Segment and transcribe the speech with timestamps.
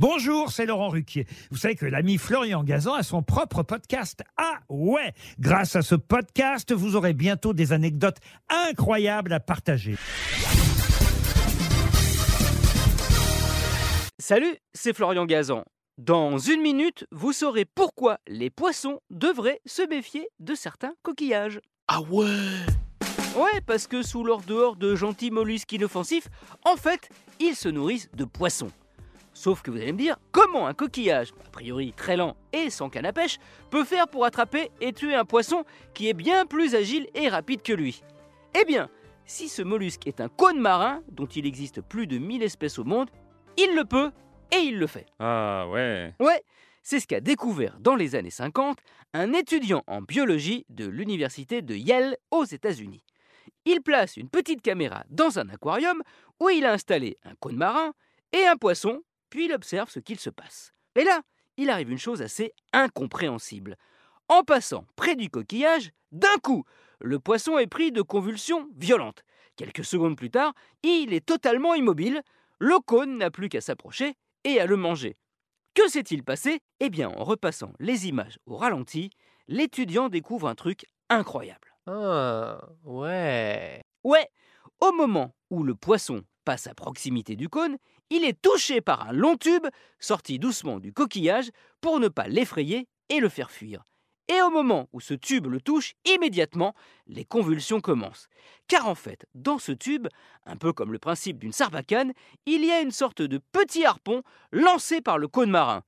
[0.00, 1.26] Bonjour, c'est Laurent Ruquier.
[1.50, 4.22] Vous savez que l'ami Florian Gazan a son propre podcast.
[4.36, 9.96] Ah ouais Grâce à ce podcast, vous aurez bientôt des anecdotes incroyables à partager.
[14.20, 15.64] Salut, c'est Florian Gazan.
[15.96, 21.60] Dans une minute, vous saurez pourquoi les poissons devraient se méfier de certains coquillages.
[21.88, 22.26] Ah ouais
[23.36, 26.28] Ouais, parce que sous leur dehors de gentils mollusques inoffensifs,
[26.64, 27.08] en fait,
[27.40, 28.70] ils se nourrissent de poissons.
[29.38, 32.90] Sauf que vous allez me dire, comment un coquillage, a priori très lent et sans
[32.90, 33.38] canne à pêche,
[33.70, 37.62] peut faire pour attraper et tuer un poisson qui est bien plus agile et rapide
[37.62, 38.02] que lui?
[38.60, 38.90] Eh bien,
[39.26, 42.84] si ce mollusque est un cône marin, dont il existe plus de 1000 espèces au
[42.84, 43.10] monde,
[43.56, 44.10] il le peut
[44.50, 45.06] et il le fait.
[45.20, 46.42] Ah ouais Ouais,
[46.82, 48.78] c'est ce qu'a découvert dans les années 50
[49.14, 53.04] un étudiant en biologie de l'université de Yale aux États-Unis.
[53.66, 56.02] Il place une petite caméra dans un aquarium
[56.40, 57.92] où il a installé un cône marin
[58.32, 60.72] et un poisson puis il observe ce qu'il se passe.
[60.94, 61.22] Et là,
[61.56, 63.76] il arrive une chose assez incompréhensible.
[64.28, 66.64] En passant près du coquillage, d'un coup,
[67.00, 69.22] le poisson est pris de convulsions violentes.
[69.56, 72.22] Quelques secondes plus tard, il est totalement immobile,
[72.58, 75.16] le cône n'a plus qu'à s'approcher et à le manger.
[75.74, 76.60] Que s'est-il passé?
[76.80, 79.10] Eh bien, en repassant les images au ralenti,
[79.46, 81.74] l'étudiant découvre un truc incroyable.
[81.86, 83.82] Ah, ouais.
[84.04, 84.28] Ouais,
[84.80, 87.76] au moment où le poisson passe à proximité du cône,
[88.08, 89.66] il est touché par un long tube
[90.00, 91.50] sorti doucement du coquillage
[91.82, 93.84] pour ne pas l'effrayer et le faire fuir.
[94.28, 96.74] Et au moment où ce tube le touche, immédiatement,
[97.06, 98.28] les convulsions commencent.
[98.66, 100.08] Car en fait, dans ce tube,
[100.46, 102.14] un peu comme le principe d'une sarbacane,
[102.46, 105.82] il y a une sorte de petit harpon lancé par le cône marin.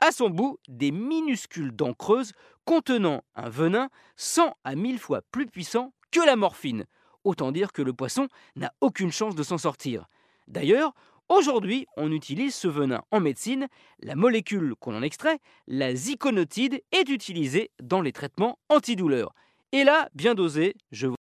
[0.00, 2.32] À son bout, des minuscules dents creuses
[2.64, 6.86] contenant un venin 100 à 1000 fois plus puissant que la morphine.
[7.26, 10.06] Autant dire que le poisson n'a aucune chance de s'en sortir.
[10.46, 10.94] D'ailleurs,
[11.28, 13.66] Aujourd'hui, on utilise ce venin en médecine.
[13.98, 19.34] La molécule qu'on en extrait, la ziconotide, est utilisée dans les traitements antidouleurs.
[19.72, 21.16] Et là, bien dosé, je vous